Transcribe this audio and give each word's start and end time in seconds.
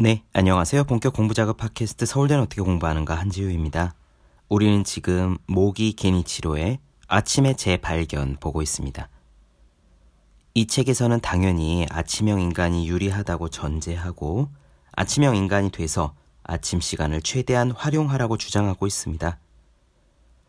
네, 0.00 0.22
안녕하세요. 0.32 0.84
본격 0.84 1.12
공부 1.12 1.34
작업 1.34 1.56
팟캐스트 1.56 2.06
서울대는 2.06 2.44
어떻게 2.44 2.62
공부하는가 2.62 3.16
한지우입니다. 3.16 3.96
우리는 4.48 4.84
지금 4.84 5.38
모기 5.48 5.92
개니치로의 5.92 6.78
아침의 7.08 7.56
재발견 7.56 8.36
보고 8.38 8.62
있습니다. 8.62 9.08
이 10.54 10.66
책에서는 10.68 11.18
당연히 11.18 11.84
아침형 11.90 12.40
인간이 12.40 12.86
유리하다고 12.88 13.48
전제하고 13.48 14.50
아침형 14.92 15.34
인간이 15.34 15.72
돼서 15.72 16.14
아침 16.44 16.80
시간을 16.80 17.20
최대한 17.22 17.72
활용하라고 17.72 18.36
주장하고 18.36 18.86
있습니다. 18.86 19.40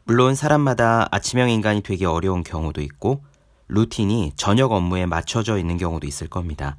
물론 0.04 0.36
사람마다 0.36 1.08
아침형 1.10 1.50
인간이 1.50 1.82
되기 1.82 2.06
어려운 2.06 2.44
경우도 2.44 2.82
있고 2.82 3.24
루틴이 3.68 4.34
저녁 4.36 4.74
업무에 4.74 5.08
맞춰져 5.08 5.58
있는 5.58 5.78
경우도 5.78 6.06
있을 6.06 6.28
겁니다. 6.28 6.78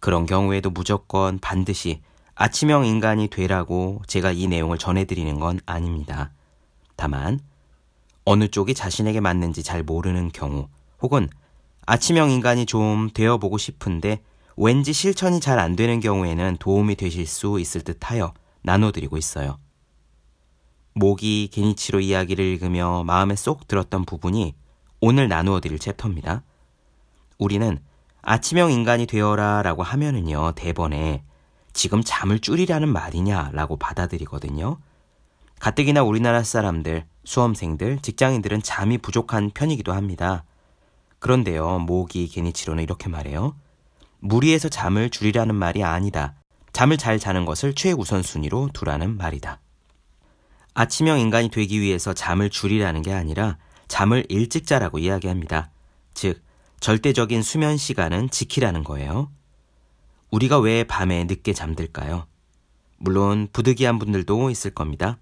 그런 0.00 0.26
경우에도 0.26 0.70
무조건 0.70 1.38
반드시 1.38 2.00
아침형 2.34 2.84
인간이 2.84 3.28
되라고 3.28 4.02
제가 4.06 4.32
이 4.32 4.46
내용을 4.46 4.78
전해드리는 4.78 5.40
건 5.40 5.58
아닙니다. 5.66 6.32
다만, 6.94 7.40
어느 8.24 8.48
쪽이 8.48 8.74
자신에게 8.74 9.20
맞는지 9.20 9.62
잘 9.62 9.82
모르는 9.82 10.30
경우, 10.32 10.68
혹은 11.00 11.28
아침형 11.86 12.30
인간이 12.30 12.66
좀 12.66 13.10
되어보고 13.14 13.58
싶은데 13.58 14.20
왠지 14.56 14.92
실천이 14.92 15.40
잘 15.40 15.58
안 15.58 15.76
되는 15.76 16.00
경우에는 16.00 16.56
도움이 16.58 16.96
되실 16.96 17.26
수 17.26 17.60
있을 17.60 17.82
듯 17.82 18.10
하여 18.10 18.34
나눠드리고 18.62 19.16
있어요. 19.16 19.58
모기 20.94 21.48
게니치로 21.52 22.00
이야기를 22.00 22.44
읽으며 22.44 23.04
마음에 23.04 23.36
쏙 23.36 23.68
들었던 23.68 24.04
부분이 24.04 24.54
오늘 25.00 25.28
나누어 25.28 25.60
드릴 25.60 25.78
챕터입니다. 25.78 26.42
우리는 27.38 27.78
아침형 28.28 28.72
인간이 28.72 29.06
되어라 29.06 29.62
라고 29.62 29.84
하면은요, 29.84 30.54
대번에 30.56 31.22
지금 31.72 32.02
잠을 32.04 32.40
줄이라는 32.40 32.88
말이냐 32.88 33.50
라고 33.52 33.76
받아들이거든요. 33.76 34.78
가뜩이나 35.60 36.02
우리나라 36.02 36.42
사람들, 36.42 37.06
수험생들, 37.22 38.00
직장인들은 38.02 38.62
잠이 38.62 38.98
부족한 38.98 39.52
편이기도 39.54 39.92
합니다. 39.92 40.42
그런데요, 41.20 41.78
모기 41.78 42.26
게니치로는 42.26 42.82
이렇게 42.82 43.08
말해요. 43.08 43.54
무리해서 44.18 44.68
잠을 44.68 45.08
줄이라는 45.08 45.54
말이 45.54 45.84
아니다. 45.84 46.34
잠을 46.72 46.96
잘 46.96 47.20
자는 47.20 47.44
것을 47.44 47.74
최우선순위로 47.74 48.70
두라는 48.72 49.16
말이다. 49.16 49.60
아침형 50.74 51.20
인간이 51.20 51.48
되기 51.48 51.80
위해서 51.80 52.12
잠을 52.12 52.50
줄이라는 52.50 53.02
게 53.02 53.12
아니라 53.12 53.56
잠을 53.86 54.26
일찍 54.28 54.66
자라고 54.66 54.98
이야기합니다. 54.98 55.70
즉, 56.12 56.42
절대적인 56.80 57.42
수면 57.42 57.76
시간은 57.76 58.30
지키라는 58.30 58.84
거예요. 58.84 59.30
우리가 60.30 60.58
왜 60.58 60.84
밤에 60.84 61.24
늦게 61.24 61.52
잠들까요? 61.52 62.26
물론 62.98 63.48
부득이한 63.52 63.98
분들도 63.98 64.50
있을 64.50 64.70
겁니다. 64.72 65.18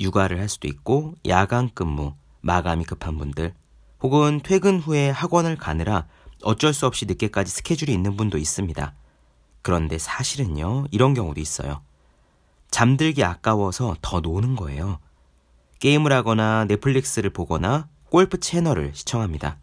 육아를 0.00 0.40
할 0.40 0.48
수도 0.48 0.68
있고 0.68 1.14
야간 1.26 1.70
근무, 1.74 2.14
마감이 2.40 2.84
급한 2.84 3.18
분들, 3.18 3.54
혹은 4.02 4.40
퇴근 4.42 4.78
후에 4.78 5.10
학원을 5.10 5.56
가느라 5.56 6.06
어쩔 6.42 6.72
수 6.72 6.86
없이 6.86 7.04
늦게까지 7.04 7.52
스케줄이 7.52 7.92
있는 7.92 8.16
분도 8.16 8.38
있습니다. 8.38 8.94
그런데 9.62 9.98
사실은요, 9.98 10.86
이런 10.90 11.12
경우도 11.12 11.40
있어요. 11.40 11.82
잠들기 12.70 13.24
아까워서 13.24 13.96
더 14.00 14.20
노는 14.20 14.56
거예요. 14.56 15.00
게임을 15.80 16.12
하거나 16.12 16.64
넷플릭스를 16.66 17.30
보거나 17.30 17.88
골프 18.08 18.38
채널을 18.38 18.92
시청합니다. 18.94 19.58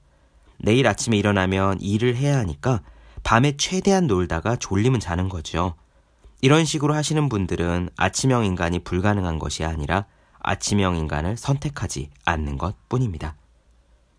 내일 0.58 0.88
아침에 0.88 1.18
일어나면 1.18 1.80
일을 1.82 2.16
해야 2.16 2.38
하니까 2.38 2.82
밤에 3.24 3.58
최대한 3.58 4.08
놀다가 4.08 4.56
졸리면 4.56 5.00
자는 5.00 5.30
거죠. 5.30 5.76
이런 6.42 6.66
식으로 6.66 6.94
하시는 6.94 7.30
분들은 7.30 7.90
아침형 7.98 8.45
인간이 8.45 8.80
불가능한 8.80 9.40
것이 9.40 9.64
아니라 9.64 10.06
아침형 10.40 10.96
인간을 10.96 11.36
선택하지 11.36 12.10
않는 12.26 12.58
것 12.58 12.76
뿐입니다. 12.90 13.36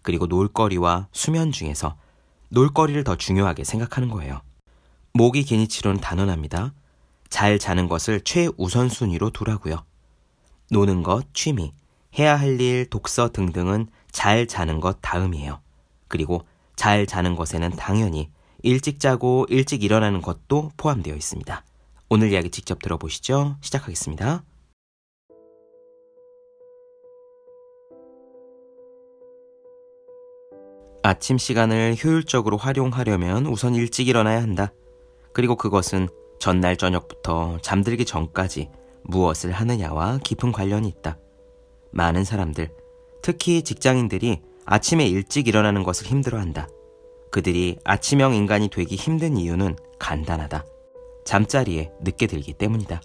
그리고 0.03 0.27
놀거리와 0.27 1.09
수면 1.12 1.53
중에서 1.53 1.97
놀거리를 2.50 3.03
더 3.04 3.16
중요하게 3.16 3.65
생각하는 3.65 4.09
거예요. 4.09 4.41
모기 5.12 5.44
개니치로는 5.44 6.00
단언합니다. 6.00 6.72
잘 7.28 7.59
자는 7.59 7.88
것을 7.88 8.21
최우선순위로 8.22 9.31
두라고요. 9.31 9.84
노는 10.71 11.03
것, 11.03 11.32
취미, 11.34 11.72
해야 12.19 12.38
할 12.38 12.60
일, 12.60 12.88
독서 12.91 13.31
등등은 13.31 13.88
잘 14.10 14.47
자는 14.47 14.81
것 14.81 14.98
다음이에요. 15.00 15.60
그리고 16.08 16.42
잘 16.76 17.06
자는 17.06 17.34
것에는 17.36 17.70
당연히 17.70 18.30
일찍 18.62 19.00
자고 19.00 19.46
일찍 19.48 19.82
일어나는 19.82 20.20
것도 20.20 20.72
포함되어 20.76 21.14
있습니다. 21.14 21.64
오늘 22.10 22.32
이야기 22.32 22.50
직접 22.50 22.80
들어보시죠. 22.80 23.56
시작하겠습니다. 23.60 24.42
아침 31.02 31.38
시간을 31.38 31.97
효율적으로 32.02 32.56
활용하려면 32.56 33.47
우선 33.47 33.74
일찍 33.74 34.08
일어나야 34.08 34.42
한다. 34.42 34.72
그리고 35.32 35.56
그것은 35.56 36.08
전날 36.38 36.76
저녁부터 36.76 37.58
잠들기 37.62 38.04
전까지 38.04 38.70
무엇을 39.04 39.52
하느냐와 39.52 40.18
깊은 40.22 40.52
관련이 40.52 40.88
있다. 40.88 41.18
많은 41.92 42.24
사람들, 42.24 42.70
특히 43.22 43.62
직장인들이 43.62 44.42
아침에 44.70 45.06
일찍 45.06 45.48
일어나는 45.48 45.82
것을 45.82 46.08
힘들어한다. 46.08 46.68
그들이 47.30 47.78
아침형 47.84 48.34
인간이 48.34 48.68
되기 48.68 48.96
힘든 48.96 49.38
이유는 49.38 49.76
간단하다. 49.98 50.66
잠자리에 51.24 51.90
늦게 52.02 52.26
들기 52.26 52.52
때문이다. 52.52 53.00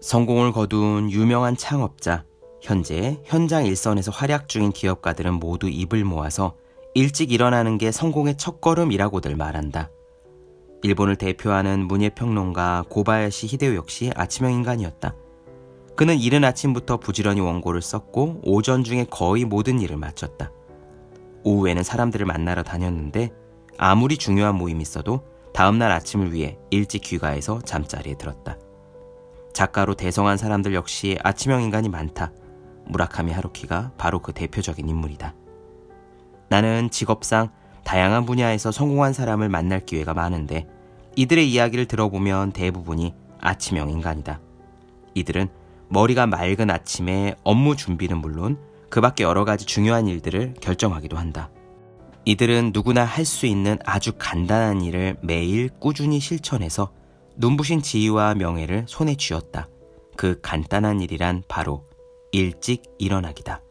성공을 0.00 0.50
거둔 0.50 1.08
유명한 1.12 1.56
창업자, 1.56 2.24
현재 2.60 3.20
현장 3.24 3.64
일선에서 3.64 4.10
활약 4.10 4.48
중인 4.48 4.72
기업가들은 4.72 5.34
모두 5.34 5.68
입을 5.68 6.04
모아서 6.04 6.56
일찍 6.94 7.30
일어나는 7.30 7.78
게 7.78 7.92
성공의 7.92 8.36
첫걸음이라고들 8.36 9.36
말한다. 9.36 9.90
일본을 10.82 11.14
대표하는 11.14 11.86
문예평론가 11.86 12.86
고바야시 12.88 13.46
히데오 13.46 13.76
역시 13.76 14.10
아침형 14.16 14.52
인간이었다. 14.52 15.14
그는 16.00 16.18
이른 16.18 16.44
아침부터 16.44 16.96
부지런히 16.96 17.42
원고를 17.42 17.82
썼고 17.82 18.40
오전 18.44 18.84
중에 18.84 19.04
거의 19.10 19.44
모든 19.44 19.80
일을 19.80 19.98
마쳤다. 19.98 20.50
오후에는 21.44 21.82
사람들을 21.82 22.24
만나러 22.24 22.62
다녔는데 22.62 23.28
아무리 23.76 24.16
중요한 24.16 24.54
모임이 24.54 24.80
있어도 24.80 25.20
다음날 25.52 25.92
아침을 25.92 26.32
위해 26.32 26.56
일찍 26.70 27.02
귀가해서 27.02 27.60
잠자리에 27.60 28.14
들었다. 28.14 28.56
작가로 29.52 29.92
대성한 29.92 30.38
사람들 30.38 30.72
역시 30.72 31.18
아침형 31.22 31.60
인간이 31.60 31.90
많다. 31.90 32.32
무라카미 32.86 33.32
하루키가 33.32 33.92
바로 33.98 34.20
그 34.20 34.32
대표적인 34.32 34.88
인물이다. 34.88 35.34
나는 36.48 36.88
직업상 36.88 37.50
다양한 37.84 38.24
분야에서 38.24 38.72
성공한 38.72 39.12
사람을 39.12 39.50
만날 39.50 39.80
기회가 39.80 40.14
많은데 40.14 40.66
이들의 41.16 41.52
이야기를 41.52 41.84
들어보면 41.84 42.52
대부분이 42.52 43.12
아침형 43.42 43.90
인간이다. 43.90 44.40
이들은 45.12 45.59
머리가 45.90 46.26
맑은 46.26 46.70
아침에 46.70 47.34
업무 47.42 47.76
준비는 47.76 48.18
물론 48.18 48.58
그 48.88 49.00
밖에 49.00 49.24
여러 49.24 49.44
가지 49.44 49.66
중요한 49.66 50.06
일들을 50.06 50.54
결정하기도 50.60 51.16
한다. 51.16 51.50
이들은 52.24 52.70
누구나 52.72 53.04
할 53.04 53.24
수 53.24 53.46
있는 53.46 53.78
아주 53.84 54.12
간단한 54.16 54.82
일을 54.82 55.16
매일 55.22 55.68
꾸준히 55.68 56.20
실천해서 56.20 56.92
눈부신 57.36 57.82
지위와 57.82 58.34
명예를 58.34 58.84
손에 58.86 59.16
쥐었다. 59.16 59.68
그 60.16 60.38
간단한 60.40 61.00
일이란 61.00 61.42
바로 61.48 61.88
일찍 62.30 62.82
일어나기다. 62.98 63.62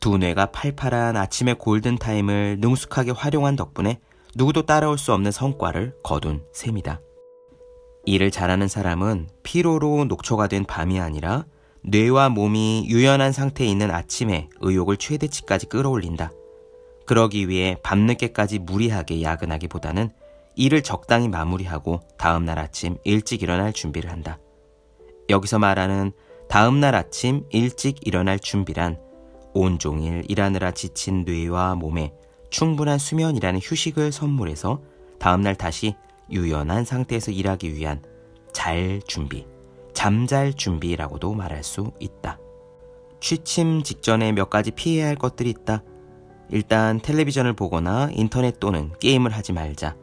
두 0.00 0.18
뇌가 0.18 0.46
팔팔한 0.46 1.16
아침의 1.16 1.56
골든타임을 1.56 2.58
능숙하게 2.60 3.12
활용한 3.12 3.56
덕분에 3.56 3.98
누구도 4.34 4.66
따라올 4.66 4.98
수 4.98 5.12
없는 5.12 5.32
성과를 5.32 5.94
거둔 6.02 6.44
셈이다. 6.52 7.00
일을 8.08 8.30
잘하는 8.30 8.68
사람은 8.68 9.28
피로로 9.42 10.06
녹초가 10.06 10.46
된 10.46 10.64
밤이 10.64 10.98
아니라 10.98 11.44
뇌와 11.82 12.30
몸이 12.30 12.86
유연한 12.88 13.32
상태에 13.32 13.66
있는 13.66 13.90
아침에 13.90 14.48
의욕을 14.60 14.96
최대치까지 14.96 15.66
끌어올린다. 15.66 16.32
그러기 17.06 17.48
위해 17.48 17.76
밤늦게까지 17.82 18.60
무리하게 18.60 19.22
야근하기보다는 19.22 20.10
일을 20.56 20.82
적당히 20.82 21.28
마무리하고 21.28 22.00
다음날 22.16 22.58
아침 22.58 22.96
일찍 23.04 23.42
일어날 23.42 23.72
준비를 23.72 24.10
한다. 24.10 24.38
여기서 25.28 25.58
말하는 25.58 26.12
다음날 26.48 26.94
아침 26.94 27.44
일찍 27.50 28.06
일어날 28.06 28.38
준비란 28.38 28.98
온종일 29.52 30.24
일하느라 30.28 30.70
지친 30.70 31.24
뇌와 31.24 31.74
몸에 31.74 32.12
충분한 32.50 32.98
수면이라는 32.98 33.60
휴식을 33.62 34.12
선물해서 34.12 34.80
다음날 35.18 35.56
다시 35.56 35.94
유연한 36.30 36.84
상태에서 36.84 37.30
일하기 37.30 37.74
위한 37.74 38.02
잘 38.52 39.00
준비, 39.06 39.46
잠잘 39.94 40.54
준비라고도 40.54 41.34
말할 41.34 41.62
수 41.62 41.92
있다. 41.98 42.38
취침 43.20 43.82
직전에 43.82 44.32
몇 44.32 44.50
가지 44.50 44.70
피해야 44.70 45.08
할 45.08 45.16
것들이 45.16 45.50
있다. 45.50 45.82
일단 46.50 47.00
텔레비전을 47.00 47.52
보거나 47.54 48.08
인터넷 48.12 48.58
또는 48.60 48.92
게임을 49.00 49.32
하지 49.32 49.52
말자. 49.52 49.96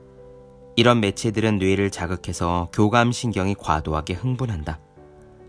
이런 0.75 0.99
매체들은 0.99 1.57
뇌를 1.57 1.89
자극해서 1.89 2.69
교감신경이 2.73 3.55
과도하게 3.55 4.13
흥분한다. 4.13 4.79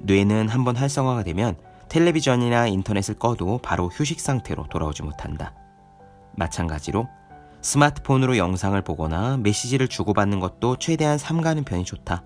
뇌는 0.00 0.48
한번 0.48 0.76
활성화가 0.76 1.24
되면 1.24 1.56
텔레비전이나 1.88 2.68
인터넷을 2.68 3.16
꺼도 3.16 3.58
바로 3.58 3.88
휴식 3.88 4.20
상태로 4.20 4.66
돌아오지 4.68 5.02
못한다. 5.02 5.54
마찬가지로 6.36 7.08
스마트폰으로 7.66 8.36
영상을 8.36 8.80
보거나 8.82 9.38
메시지를 9.38 9.88
주고받는 9.88 10.38
것도 10.38 10.76
최대한 10.76 11.18
삼가는 11.18 11.64
편이 11.64 11.84
좋다. 11.84 12.22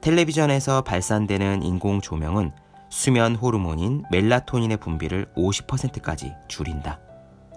텔레비전에서 0.00 0.80
발산되는 0.80 1.62
인공 1.62 2.00
조명은 2.00 2.50
수면 2.88 3.36
호르몬인 3.36 4.04
멜라토닌의 4.10 4.78
분비를 4.78 5.30
50%까지 5.36 6.32
줄인다. 6.48 7.00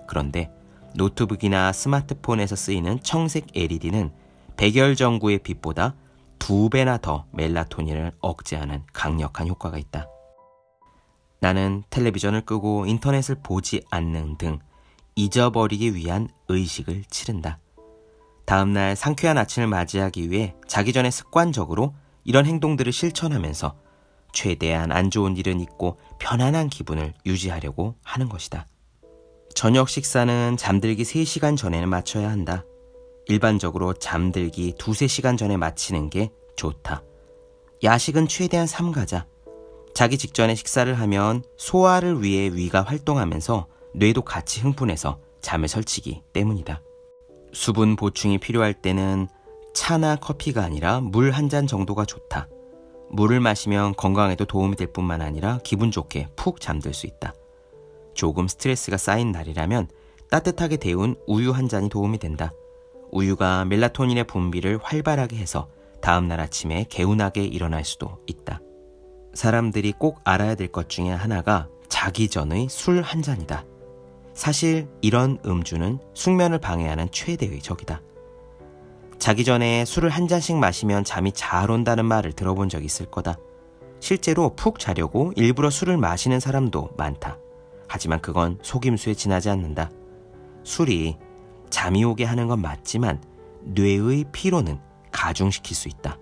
그런데 0.07 0.51
노트북이나 0.95 1.71
스마트폰에서 1.71 2.57
쓰이는 2.57 2.99
청색 3.01 3.55
LED는 3.55 4.11
백열 4.57 4.97
전구의 4.97 5.39
빛보다 5.39 5.95
두 6.37 6.69
배나 6.69 6.97
더 6.97 7.27
멜라토닌을 7.31 8.11
억제하는 8.19 8.83
강력한 8.91 9.47
효과가 9.47 9.77
있다. 9.77 10.07
나는 11.39 11.83
텔레비전을 11.89 12.41
끄고 12.41 12.85
인터넷을 12.87 13.37
보지 13.41 13.85
않는 13.89 14.37
등 14.37 14.59
잊어버리기 15.15 15.95
위한 15.95 16.27
의식을 16.47 17.03
치른다. 17.09 17.59
다음날 18.45 18.95
상쾌한 18.95 19.37
아침을 19.37 19.67
맞이하기 19.67 20.29
위해 20.29 20.55
자기 20.67 20.93
전에 20.93 21.11
습관적으로 21.11 21.95
이런 22.23 22.45
행동들을 22.45 22.91
실천하면서 22.91 23.75
최대한 24.33 24.91
안 24.91 25.09
좋은 25.11 25.37
일은 25.37 25.59
잊고 25.59 25.97
편안한 26.19 26.69
기분을 26.69 27.13
유지하려고 27.25 27.95
하는 28.03 28.27
것이다. 28.27 28.67
저녁 29.53 29.87
식사는 29.87 30.57
잠들기 30.57 31.03
3시간 31.03 31.55
전에는 31.55 31.87
마쳐야 31.87 32.29
한다. 32.29 32.65
일반적으로 33.27 33.93
잠들기 33.93 34.69
2, 34.69 34.73
3시간 34.75 35.37
전에 35.37 35.55
마치는 35.55 36.09
게 36.09 36.31
좋다. 36.57 37.03
야식은 37.83 38.27
최대한 38.27 38.67
삼가자. 38.67 39.27
자기 39.93 40.17
직전에 40.17 40.55
식사를 40.55 40.91
하면 40.93 41.43
소화를 41.57 42.23
위해 42.23 42.49
위가 42.51 42.81
활동하면서 42.81 43.67
뇌도 43.93 44.21
같이 44.23 44.61
흥분해서 44.61 45.19
잠을 45.41 45.67
설치기 45.67 46.23
때문이다. 46.33 46.81
수분 47.53 47.95
보충이 47.95 48.39
필요할 48.39 48.73
때는 48.73 49.27
차나 49.73 50.15
커피가 50.17 50.63
아니라 50.63 50.99
물 51.01 51.31
한 51.31 51.49
잔 51.49 51.67
정도가 51.67 52.05
좋다. 52.05 52.47
물을 53.09 53.39
마시면 53.39 53.95
건강에도 53.95 54.45
도움이 54.45 54.75
될 54.75 54.87
뿐만 54.91 55.21
아니라 55.21 55.59
기분 55.63 55.91
좋게 55.91 56.29
푹 56.35 56.59
잠들 56.59 56.93
수 56.93 57.05
있다. 57.05 57.33
조금 58.15 58.47
스트레스가 58.47 58.97
쌓인 58.97 59.31
날이라면 59.31 59.87
따뜻하게 60.31 60.77
데운 60.77 61.15
우유 61.27 61.51
한 61.51 61.67
잔이 61.67 61.89
도움이 61.89 62.17
된다. 62.17 62.53
우유가 63.11 63.65
멜라토닌의 63.65 64.23
분비를 64.25 64.79
활발하게 64.81 65.35
해서 65.37 65.67
다음날 66.01 66.39
아침에 66.39 66.85
개운하게 66.89 67.43
일어날 67.45 67.85
수도 67.85 68.17
있다. 68.25 68.59
사람들이 69.35 69.93
꼭 69.99 70.19
알아야 70.23 70.55
될 70.55 70.67
것 70.71 70.89
중에 70.89 71.09
하나가 71.11 71.67
자기 71.89 72.27
전의 72.29 72.67
술 72.69 73.01
한 73.03 73.21
잔이다. 73.21 73.65
사실 74.33 74.87
이런 75.01 75.37
음주는 75.45 75.99
숙면을 76.13 76.59
방해하는 76.59 77.09
최대의 77.11 77.59
적이다. 77.59 78.01
자기 79.19 79.45
전에 79.45 79.85
술을 79.85 80.09
한 80.09 80.27
잔씩 80.27 80.57
마시면 80.57 81.03
잠이 81.03 81.31
잘 81.31 81.71
온다는 81.71 82.05
말을 82.05 82.33
들어본 82.33 82.69
적 82.69 82.83
있을 82.83 83.05
거다. 83.05 83.37
실제로 83.99 84.53
푹 84.55 84.79
자려고 84.79 85.31
일부러 85.35 85.69
술을 85.69 85.97
마시는 85.97 86.39
사람도 86.39 86.91
많다. 86.97 87.37
하지만 87.87 88.19
그건 88.19 88.57
속임수에 88.61 89.13
지나지 89.13 89.49
않는다. 89.49 89.91
술이 90.63 91.17
잠이 91.69 92.03
오게 92.03 92.25
하는 92.25 92.47
건 92.47 92.61
맞지만 92.61 93.23
뇌의 93.61 94.25
피로는 94.31 94.79
가중시킬 95.11 95.75
수 95.75 95.87
있다. 95.87 96.17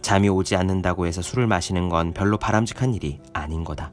잠이 0.00 0.28
오지 0.28 0.56
않는다고 0.56 1.06
해서 1.06 1.20
술을 1.20 1.46
마시는 1.46 1.88
건 1.88 2.14
별로 2.14 2.38
바람직한 2.38 2.94
일이 2.94 3.20
아닌 3.34 3.64
거다. 3.64 3.92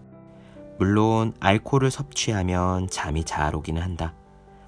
물론 0.77 1.33
알코올을 1.39 1.91
섭취하면 1.91 2.89
잠이 2.89 3.23
잘 3.23 3.55
오기는 3.55 3.81
한다. 3.81 4.13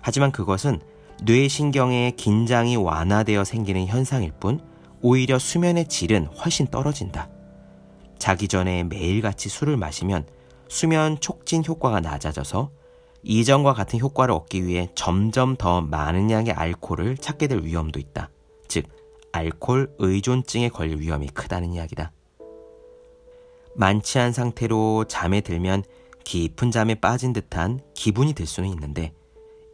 하지만 0.02 0.32
그것은 0.32 0.80
뇌신경의 1.24 2.16
긴장이 2.16 2.76
완화되어 2.76 3.44
생기는 3.44 3.86
현상일 3.88 4.32
뿐 4.40 4.62
오히려 5.02 5.40
수면의 5.40 5.88
질은 5.88 6.28
훨씬 6.28 6.68
떨어진다. 6.68 7.30
자기 8.20 8.48
전에 8.48 8.84
매일같이 8.84 9.50
술을 9.50 9.78
마시면 9.78 10.26
수면 10.70 11.20
촉진 11.20 11.64
효과가 11.66 12.00
낮아져서 12.02 12.72
이전과 13.24 13.74
같은 13.74 14.00
효과를 14.00 14.34
얻기 14.34 14.66
위해 14.66 14.90
점점 14.96 15.56
더 15.56 15.82
많은 15.82 16.32
양의 16.32 16.54
알코올을 16.54 17.18
찾게 17.18 17.48
될 17.48 17.64
위험도 17.64 18.00
있다. 18.00 18.30
즉, 18.68 18.86
알코올 19.32 19.96
의존증에 20.00 20.70
걸릴 20.70 21.00
위험이 21.00 21.28
크다는 21.28 21.74
이야기다. 21.74 22.12
만취한 23.78 24.34
상태로 24.34 25.06
잠에 25.06 25.42
들면 25.42 25.84
깊은 26.24 26.72
잠에 26.72 26.96
빠진 26.96 27.32
듯한 27.32 27.80
기분이 27.94 28.34
들 28.34 28.46
수는 28.46 28.70
있는데 28.70 29.14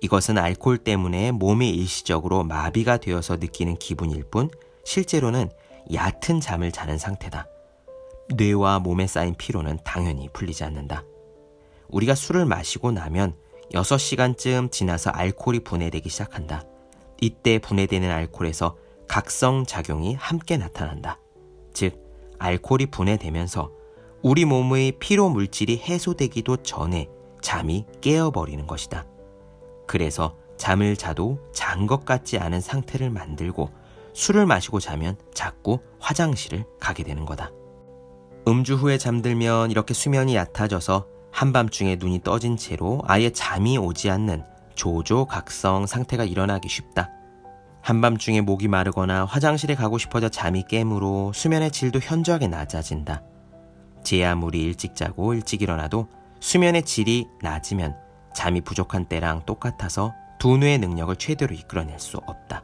이것은 0.01 0.38
알코올 0.38 0.79
때문에 0.79 1.31
몸이 1.31 1.69
일시적으로 1.69 2.44
마비가 2.44 2.97
되어서 2.97 3.38
느끼는 3.38 3.77
기분일 3.77 4.25
뿐 4.25 4.50
실제로는 4.83 5.50
얕은 5.94 6.41
잠을 6.41 6.71
자는 6.71 6.97
상태다. 6.97 7.47
뇌와 8.35 8.79
몸에 8.79 9.07
쌓인 9.07 9.35
피로는 9.35 9.79
당연히 9.85 10.27
풀리지 10.33 10.65
않는다. 10.65 11.05
우리가 11.88 12.15
술을 12.15 12.45
마시고 12.45 12.91
나면 12.91 13.35
6시간쯤 13.73 14.71
지나서 14.71 15.11
알코올이 15.11 15.61
분해되기 15.61 16.09
시작한다. 16.09 16.65
이때 17.21 17.59
분해되는 17.59 18.11
알코올에서 18.11 18.75
각성 19.07 19.65
작용이 19.65 20.15
함께 20.15 20.57
나타난다. 20.57 21.19
즉, 21.73 21.97
알코올이 22.39 22.88
분해되면서 22.88 23.71
우리 24.24 24.46
몸의 24.46 24.94
피로 25.00 25.30
물질이 25.30 25.80
해소되기도 25.80 26.64
전에 26.64 27.10
잠이 27.42 27.86
깨어버리는 28.00 28.66
것이다. 28.66 29.06
그래서 29.86 30.38
잠을 30.56 30.96
자도 30.96 31.40
잔 31.52 31.88
것 31.88 32.06
같지 32.06 32.38
않은 32.38 32.62
상태를 32.62 33.10
만들고 33.10 33.70
술을 34.14 34.46
마시고 34.46 34.80
자면 34.80 35.18
자꾸 35.34 35.80
화장실을 36.00 36.64
가게 36.80 37.04
되는 37.04 37.25
거다. 37.25 37.52
음주 38.48 38.75
후에 38.75 38.98
잠들면 38.98 39.72
이렇게 39.72 39.94
수면이 39.94 40.38
얕아져서 40.38 41.08
한밤중에 41.31 41.98
눈이 41.98 42.22
떠진 42.24 42.56
채로 42.56 43.02
아예 43.06 43.30
잠이 43.30 43.78
오지 43.78 44.10
않는 44.10 44.46
조조각성 44.75 45.86
상태가 45.86 46.24
일어나기 46.24 46.70
쉽다. 46.70 47.10
한밤중에 47.82 48.39
목이 48.39 48.70
마르거나 48.70 49.25
화장실에 49.25 49.75
가고 49.75 49.98
싶어져 49.98 50.30
잠이 50.30 50.63
깨므로 50.70 51.34
수면의 51.34 51.72
질도 51.72 52.00
현저하게 52.00 52.48
낮아진다. 52.48 53.22
제 54.03 54.24
아무리 54.24 54.62
일찍 54.62 54.95
자고 54.95 55.33
일찍 55.33 55.62
일어나도 55.62 56.07
수면의 56.39 56.83
질이 56.83 57.27
낮으면 57.41 57.95
잠이 58.36 58.62
부족한 58.62 59.05
때랑 59.05 59.45
똑같아서 59.45 60.13
두뇌의 60.39 60.79
능력을 60.79 61.15
최대로 61.15 61.55
이끌어낼 61.55 62.00
수 62.00 62.17
없다. 62.17 62.63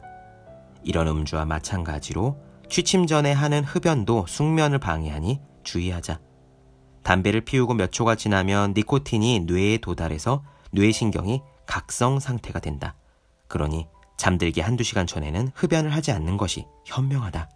이런 0.82 1.08
음주와 1.08 1.44
마찬가지로 1.44 2.36
취침 2.68 3.06
전에 3.06 3.32
하는 3.32 3.64
흡연도 3.64 4.26
숙면을 4.28 4.78
방해하니 4.78 5.40
주의하자. 5.64 6.20
담배를 7.02 7.40
피우고 7.40 7.74
몇 7.74 7.90
초가 7.90 8.14
지나면 8.14 8.74
니코틴이 8.76 9.40
뇌에 9.40 9.78
도달해서 9.78 10.44
뇌신경이 10.72 11.42
각성 11.66 12.20
상태가 12.20 12.60
된다. 12.60 12.94
그러니 13.48 13.86
잠들기 14.16 14.60
한두 14.60 14.84
시간 14.84 15.06
전에는 15.06 15.50
흡연을 15.54 15.94
하지 15.94 16.12
않는 16.12 16.36
것이 16.36 16.66
현명하다. 16.84 17.48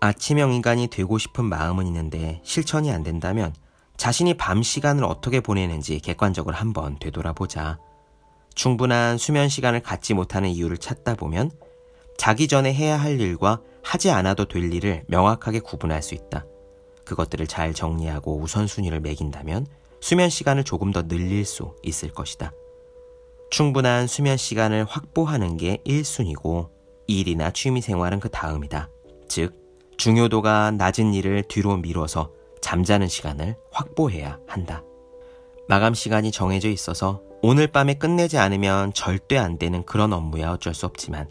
아침형 0.00 0.54
인간이 0.54 0.88
되고 0.88 1.18
싶은 1.18 1.44
마음은 1.44 1.86
있는데 1.86 2.40
실천이 2.42 2.90
안 2.90 3.02
된다면 3.02 3.54
자신이 3.98 4.34
밤 4.34 4.62
시간을 4.62 5.04
어떻게 5.04 5.40
보내는지 5.40 6.00
객관적으로 6.00 6.56
한번 6.56 6.98
되돌아보자. 6.98 7.78
충분한 8.54 9.18
수면 9.18 9.50
시간을 9.50 9.80
갖지 9.80 10.14
못하는 10.14 10.48
이유를 10.48 10.78
찾다 10.78 11.16
보면 11.16 11.50
자기 12.16 12.48
전에 12.48 12.72
해야 12.72 12.96
할 12.96 13.20
일과 13.20 13.60
하지 13.82 14.10
않아도 14.10 14.46
될 14.46 14.72
일을 14.72 15.04
명확하게 15.08 15.60
구분할 15.60 16.02
수 16.02 16.14
있다. 16.14 16.46
그것들을 17.04 17.46
잘 17.46 17.74
정리하고 17.74 18.38
우선순위를 18.40 19.00
매긴다면 19.00 19.66
수면 20.00 20.30
시간을 20.30 20.64
조금 20.64 20.92
더 20.92 21.06
늘릴 21.06 21.44
수 21.44 21.74
있을 21.82 22.10
것이다. 22.10 22.52
충분한 23.50 24.06
수면 24.06 24.38
시간을 24.38 24.84
확보하는 24.84 25.58
게 25.58 25.78
1순위고 25.86 26.70
일이나 27.06 27.50
취미 27.50 27.82
생활은 27.82 28.20
그 28.20 28.30
다음이다. 28.30 28.88
즉, 29.28 29.59
중요도가 30.00 30.70
낮은 30.70 31.12
일을 31.12 31.42
뒤로 31.42 31.76
미뤄서 31.76 32.32
잠자는 32.62 33.06
시간을 33.06 33.56
확보해야 33.70 34.38
한다. 34.46 34.82
마감 35.68 35.92
시간이 35.92 36.32
정해져 36.32 36.70
있어서 36.70 37.20
오늘 37.42 37.66
밤에 37.66 37.92
끝내지 37.92 38.38
않으면 38.38 38.94
절대 38.94 39.36
안 39.36 39.58
되는 39.58 39.84
그런 39.84 40.14
업무야 40.14 40.52
어쩔 40.52 40.72
수 40.72 40.86
없지만 40.86 41.28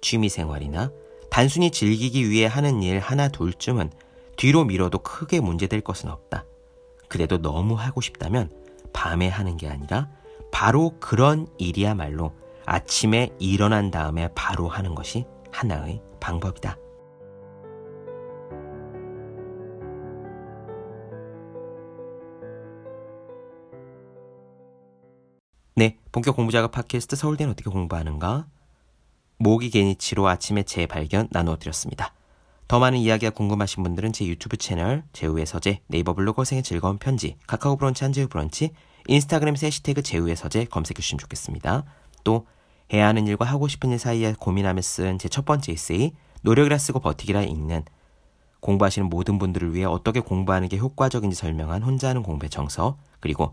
취미 0.00 0.30
생활이나 0.30 0.90
단순히 1.30 1.70
즐기기 1.70 2.30
위해 2.30 2.46
하는 2.46 2.82
일 2.82 3.00
하나 3.00 3.28
둘쯤은 3.28 3.90
뒤로 4.38 4.64
미뤄도 4.64 5.00
크게 5.00 5.40
문제될 5.40 5.82
것은 5.82 6.08
없다. 6.08 6.46
그래도 7.08 7.36
너무 7.36 7.74
하고 7.74 8.00
싶다면 8.00 8.50
밤에 8.94 9.28
하는 9.28 9.58
게 9.58 9.68
아니라 9.68 10.08
바로 10.50 10.94
그런 11.00 11.48
일이야말로 11.58 12.32
아침에 12.64 13.28
일어난 13.38 13.90
다음에 13.90 14.30
바로 14.34 14.68
하는 14.68 14.94
것이 14.94 15.26
하나의 15.52 16.00
방법이다. 16.18 16.78
네, 25.78 25.98
본격 26.10 26.36
공부작업 26.36 26.72
팟캐스트 26.72 27.16
서울대는 27.16 27.52
어떻게 27.52 27.68
공부하는가? 27.68 28.46
모기 29.36 29.68
게니치로 29.68 30.26
아침에 30.26 30.62
재발견 30.62 31.28
나누어 31.30 31.58
드렸습니다. 31.58 32.14
더 32.66 32.78
많은 32.78 32.98
이야기가 32.98 33.32
궁금하신 33.32 33.82
분들은 33.82 34.14
제 34.14 34.24
유튜브 34.24 34.56
채널, 34.56 35.04
제우의 35.12 35.44
서재, 35.44 35.82
네이버 35.88 36.14
블로그 36.14 36.46
생의 36.46 36.62
즐거운 36.62 36.96
편지, 36.96 37.36
카카오 37.46 37.76
브런치 37.76 38.04
한재우 38.04 38.26
브런치, 38.26 38.70
인스타그램 39.06 39.54
해시태그 39.54 40.00
제우의 40.00 40.36
서재 40.36 40.64
검색해 40.64 41.02
주시면 41.02 41.18
좋겠습니다. 41.18 41.84
또 42.24 42.46
해야 42.90 43.06
하는 43.08 43.26
일과 43.26 43.44
하고 43.44 43.68
싶은 43.68 43.90
일 43.90 43.98
사이에 43.98 44.32
고민하며 44.38 44.80
쓴 44.80 45.18
제 45.18 45.28
첫 45.28 45.44
번째 45.44 45.72
에세이, 45.72 46.12
노력이라 46.40 46.78
쓰고 46.78 47.00
버티기라 47.00 47.42
읽는 47.42 47.84
공부하시는 48.60 49.10
모든 49.10 49.38
분들을 49.38 49.74
위해 49.74 49.84
어떻게 49.84 50.20
공부하는 50.20 50.70
게 50.70 50.78
효과적인지 50.78 51.36
설명한 51.36 51.82
혼자 51.82 52.08
하는 52.08 52.22
공부의 52.22 52.48
정서, 52.48 52.96
그리고 53.20 53.52